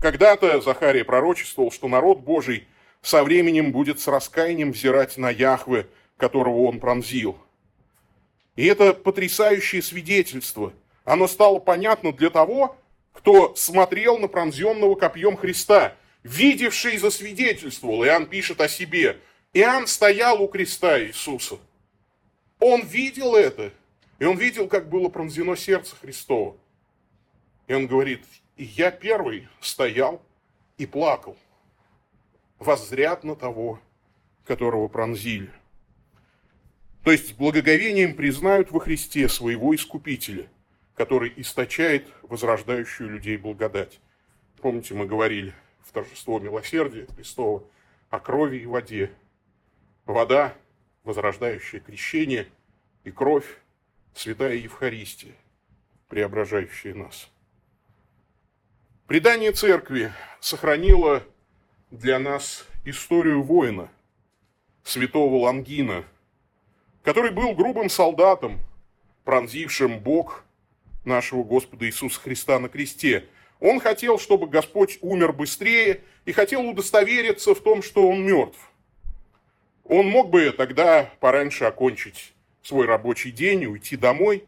когда-то 0.00 0.60
Захария 0.60 1.04
пророчествовал, 1.04 1.70
что 1.70 1.88
народ 1.88 2.20
Божий 2.20 2.66
со 3.02 3.24
временем 3.24 3.72
будет 3.72 4.00
с 4.00 4.08
раскаянием 4.08 4.72
взирать 4.72 5.16
на 5.16 5.30
Яхве, 5.30 5.86
которого 6.16 6.64
он 6.64 6.80
пронзил. 6.80 7.38
И 8.56 8.66
это 8.66 8.94
потрясающее 8.94 9.82
свидетельство. 9.82 10.72
Оно 11.04 11.28
стало 11.28 11.60
понятно 11.60 12.12
для 12.12 12.30
того, 12.30 12.76
кто 13.16 13.54
смотрел 13.56 14.18
на 14.18 14.28
пронзенного 14.28 14.94
копьем 14.94 15.36
Христа, 15.36 15.94
видевший 16.22 16.98
засвидетельствовал. 16.98 18.04
Иоанн 18.04 18.26
пишет 18.26 18.60
о 18.60 18.68
себе. 18.68 19.18
Иоанн 19.52 19.86
стоял 19.86 20.42
у 20.42 20.48
креста 20.48 21.02
Иисуса. 21.02 21.58
Он 22.60 22.82
видел 22.82 23.34
это. 23.34 23.72
И 24.18 24.24
он 24.24 24.36
видел, 24.36 24.68
как 24.68 24.88
было 24.88 25.08
пронзено 25.08 25.56
сердце 25.56 25.96
Христово. 25.96 26.56
И 27.66 27.74
он 27.74 27.86
говорит, 27.86 28.22
и 28.56 28.64
я 28.64 28.90
первый 28.90 29.48
стоял 29.60 30.22
и 30.78 30.86
плакал, 30.86 31.36
воззрят 32.58 33.24
на 33.24 33.34
того, 33.34 33.80
которого 34.44 34.88
пронзили. 34.88 35.50
То 37.02 37.12
есть 37.12 37.36
благоговением 37.36 38.14
признают 38.14 38.70
во 38.70 38.80
Христе 38.80 39.28
своего 39.28 39.74
Искупителя, 39.74 40.48
который 40.96 41.32
источает 41.36 42.08
возрождающую 42.22 43.10
людей 43.10 43.36
благодать. 43.36 44.00
Помните, 44.60 44.94
мы 44.94 45.06
говорили 45.06 45.54
в 45.82 45.92
торжество 45.92 46.40
милосердия 46.40 47.06
Христова 47.14 47.62
о 48.10 48.18
крови 48.18 48.58
и 48.58 48.66
воде. 48.66 49.12
Вода, 50.04 50.54
возрождающая 51.04 51.80
крещение, 51.80 52.48
и 53.04 53.10
кровь, 53.10 53.46
святая 54.14 54.54
Евхаристия, 54.54 55.34
преображающая 56.08 56.94
нас. 56.94 57.30
Предание 59.06 59.52
церкви 59.52 60.12
сохранило 60.40 61.22
для 61.90 62.18
нас 62.18 62.66
историю 62.84 63.42
воина, 63.42 63.88
святого 64.82 65.36
Лангина– 65.44 66.04
который 67.06 67.30
был 67.30 67.54
грубым 67.54 67.88
солдатом, 67.88 68.58
пронзившим 69.22 70.00
Бог 70.00 70.44
нашего 71.06 71.42
Господа 71.42 71.86
Иисуса 71.86 72.20
Христа 72.20 72.58
на 72.58 72.68
кресте. 72.68 73.26
Он 73.60 73.80
хотел, 73.80 74.18
чтобы 74.18 74.48
Господь 74.48 74.98
умер 75.00 75.32
быстрее 75.32 76.02
и 76.24 76.32
хотел 76.32 76.68
удостовериться 76.68 77.54
в 77.54 77.60
том, 77.60 77.82
что 77.82 78.08
он 78.08 78.24
мертв. 78.24 78.58
Он 79.84 80.06
мог 80.06 80.30
бы 80.30 80.50
тогда 80.50 81.10
пораньше 81.20 81.64
окончить 81.64 82.34
свой 82.62 82.86
рабочий 82.86 83.30
день 83.30 83.62
и 83.62 83.66
уйти 83.66 83.96
домой. 83.96 84.44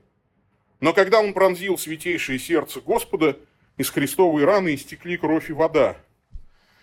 Но 0.80 0.92
когда 0.92 1.20
он 1.20 1.32
пронзил 1.32 1.78
святейшее 1.78 2.38
сердце 2.38 2.80
Господа, 2.80 3.38
из 3.76 3.90
христовой 3.90 4.44
раны 4.44 4.74
истекли 4.74 5.16
кровь 5.16 5.50
и 5.50 5.52
вода. 5.52 5.96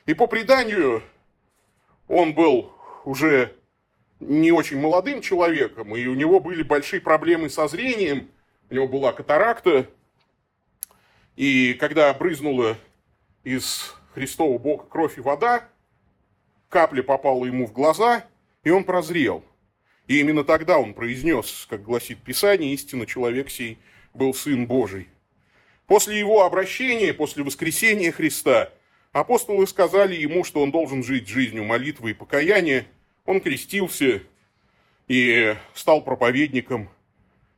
И 0.05 0.13
по 0.13 0.27
преданию 0.27 1.03
он 2.07 2.33
был 2.33 2.71
уже 3.03 3.53
не 4.19 4.51
очень 4.51 4.79
молодым 4.79 5.21
человеком, 5.21 5.95
и 5.95 6.07
у 6.07 6.13
него 6.15 6.39
были 6.39 6.63
большие 6.63 7.01
проблемы 7.01 7.49
со 7.49 7.67
зрением, 7.67 8.29
у 8.69 8.73
него 8.73 8.88
была 8.88 9.13
катаракта, 9.13 9.88
и 11.36 11.73
когда 11.73 12.13
брызнула 12.13 12.78
из 13.43 13.93
Христова 14.13 14.58
Бога 14.58 14.86
кровь 14.89 15.17
и 15.17 15.21
вода, 15.21 15.67
капля 16.69 17.04
попала 17.04 17.45
ему 17.45 17.67
в 17.67 17.73
глаза, 17.73 18.25
и 18.63 18.69
он 18.69 18.84
прозрел. 18.84 19.43
И 20.08 20.19
именно 20.19 20.43
тогда 20.43 20.78
он 20.78 20.93
произнес, 20.93 21.67
как 21.69 21.84
гласит 21.84 22.19
Писание, 22.19 22.73
истинно 22.73 23.06
человек 23.06 23.49
сей 23.49 23.80
был 24.13 24.34
Сын 24.34 24.67
Божий. 24.67 25.10
После 25.88 26.17
его 26.17 26.43
обращения, 26.43 27.13
после 27.13 27.43
воскресения 27.43 28.12
Христа, 28.12 28.71
апостолы 29.12 29.67
сказали 29.67 30.15
ему, 30.15 30.43
что 30.43 30.62
он 30.62 30.71
должен 30.71 31.04
жить 31.04 31.28
жизнью 31.28 31.63
молитвы 31.63 32.12
и 32.12 32.13
покаяния, 32.13 32.86
он 33.25 33.41
крестился 33.41 34.21
и 35.08 35.56
стал 35.73 36.04
проповедником. 36.04 36.89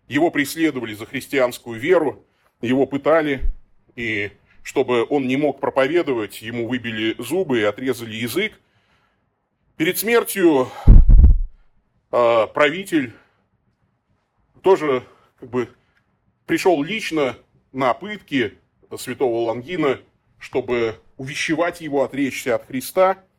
Его 0.07 0.31
преследовали 0.31 0.93
за 0.93 1.05
христианскую 1.05 1.79
веру, 1.79 2.25
его 2.61 2.85
пытали, 2.85 3.41
и 3.95 4.31
чтобы 4.63 5.05
он 5.09 5.27
не 5.27 5.37
мог 5.37 5.59
проповедовать, 5.59 6.41
ему 6.41 6.67
выбили 6.67 7.15
зубы 7.21 7.59
и 7.59 7.63
отрезали 7.63 8.15
язык. 8.15 8.59
Перед 9.75 9.97
смертью 9.97 10.69
э, 12.11 12.47
правитель 12.53 13.13
тоже 14.61 15.03
как 15.39 15.49
бы 15.49 15.69
пришел 16.45 16.81
лично 16.81 17.37
на 17.71 17.93
пытки 17.93 18.57
святого 18.97 19.47
Лангина, 19.47 19.99
чтобы 20.39 20.99
увещевать 21.17 21.81
его 21.81 22.03
отречься 22.03 22.55
от 22.55 22.65
Христа– 22.65 23.23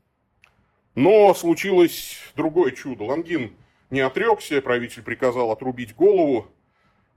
но 0.99 1.33
случилось 1.33 2.19
другое 2.35 2.73
чудо. 2.73 3.05
Лангин 3.05 3.53
не 3.89 4.01
отрекся, 4.01 4.61
правитель 4.61 5.03
приказал 5.03 5.53
отрубить 5.53 5.95
голову. 5.95 6.49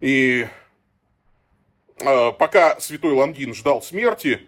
И 0.02 0.48
э, 2.00 2.32
пока 2.34 2.80
святой 2.80 3.14
Лангин 3.14 3.54
ждал 3.54 3.82
смерти, 3.82 4.42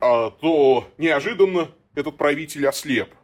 э, 0.00 0.30
то 0.40 0.88
неожиданно 0.96 1.70
этот 1.94 2.16
правитель 2.16 2.66
ослеп. 2.66 3.14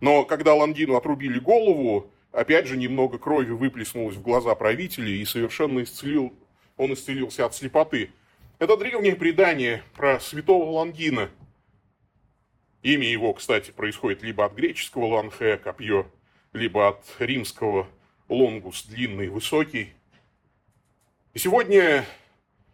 Но 0.00 0.24
когда 0.24 0.54
Лангину 0.54 0.96
отрубили 0.96 1.38
голову, 1.38 2.10
опять 2.32 2.66
же 2.66 2.78
немного 2.78 3.18
крови 3.18 3.50
выплеснулось 3.50 4.16
в 4.16 4.22
глаза 4.22 4.54
правителя 4.54 5.10
и 5.10 5.24
совершенно 5.24 5.82
исцелил, 5.82 6.32
он 6.78 6.94
исцелился 6.94 7.44
от 7.44 7.54
слепоты. 7.54 8.10
Это 8.58 8.78
древнее 8.78 9.16
предание 9.16 9.82
про 9.94 10.18
святого 10.20 10.70
Лангина– 10.70 11.28
Имя 12.86 13.08
его, 13.08 13.32
кстати, 13.32 13.72
происходит 13.72 14.22
либо 14.22 14.44
от 14.44 14.54
греческого 14.54 15.06
ланхе, 15.06 15.56
копье, 15.56 16.06
либо 16.52 16.86
от 16.86 17.04
римского 17.18 17.88
лонгус, 18.28 18.84
длинный, 18.84 19.26
высокий. 19.26 19.92
И 21.36 21.38
сегодня 21.38 22.06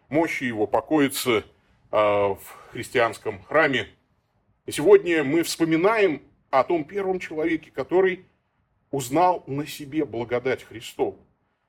мощи 0.08 0.44
его 0.44 0.68
покоятся 0.68 1.42
в 1.90 2.38
христианском 2.70 3.42
храме. 3.42 3.88
И 4.66 4.70
сегодня 4.70 5.24
мы 5.24 5.42
вспоминаем 5.42 6.22
о 6.50 6.62
том 6.62 6.84
первом 6.84 7.18
человеке, 7.18 7.72
который 7.72 8.24
узнал 8.92 9.42
на 9.48 9.66
себе 9.66 10.04
благодать 10.04 10.62
Христову. 10.62 11.18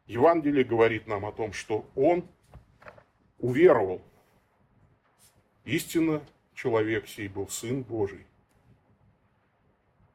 Евангелие 0.06 0.64
говорит 0.64 1.08
нам 1.08 1.26
о 1.26 1.32
том, 1.32 1.52
что 1.52 1.84
он 1.96 2.28
уверовал. 3.40 4.00
Истинно 5.66 6.22
человек 6.54 7.08
сей 7.08 7.28
был 7.28 7.48
Сын 7.48 7.82
Божий. 7.82 8.28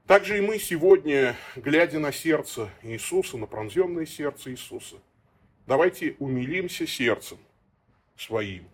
Также 0.07 0.39
и 0.39 0.41
мы 0.41 0.61
сегодня, 0.61 1.35
глядя 1.57 1.99
на 1.99 2.13
сердце 2.13 2.71
Иисуса, 2.85 3.37
на 3.37 3.47
пронзенное 3.47 4.07
сердце 4.07 4.53
Иисуса, 4.53 4.99
давайте 5.69 6.17
умилимся 6.19 6.87
сердцем 6.87 7.37
своим 8.17 8.65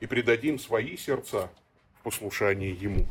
и 0.00 0.06
предадим 0.06 0.58
свои 0.58 0.96
сердца 0.98 1.50
в 1.98 2.02
послушание 2.02 2.72
Ему. 2.72 3.08